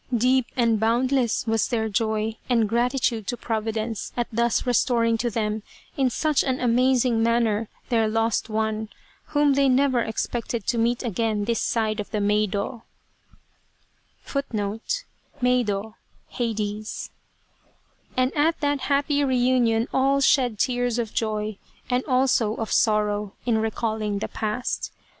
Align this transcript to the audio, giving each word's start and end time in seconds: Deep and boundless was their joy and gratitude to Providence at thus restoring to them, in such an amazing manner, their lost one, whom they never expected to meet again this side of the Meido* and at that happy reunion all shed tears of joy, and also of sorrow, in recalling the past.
Deep 0.17 0.47
and 0.57 0.79
boundless 0.79 1.45
was 1.45 1.67
their 1.67 1.87
joy 1.87 2.35
and 2.49 2.67
gratitude 2.67 3.27
to 3.27 3.37
Providence 3.37 4.11
at 4.17 4.25
thus 4.33 4.65
restoring 4.65 5.15
to 5.19 5.29
them, 5.29 5.61
in 5.95 6.09
such 6.09 6.43
an 6.43 6.59
amazing 6.59 7.21
manner, 7.21 7.69
their 7.89 8.07
lost 8.07 8.49
one, 8.49 8.89
whom 9.25 9.53
they 9.53 9.69
never 9.69 9.99
expected 9.99 10.65
to 10.65 10.79
meet 10.79 11.03
again 11.03 11.45
this 11.45 11.61
side 11.61 11.99
of 11.99 12.09
the 12.09 12.17
Meido* 12.19 12.81
and 18.17 18.33
at 18.35 18.59
that 18.59 18.79
happy 18.79 19.23
reunion 19.23 19.87
all 19.93 20.19
shed 20.19 20.57
tears 20.57 20.97
of 20.97 21.13
joy, 21.13 21.59
and 21.91 22.03
also 22.05 22.55
of 22.55 22.71
sorrow, 22.71 23.35
in 23.45 23.59
recalling 23.59 24.17
the 24.17 24.27
past. 24.27 24.91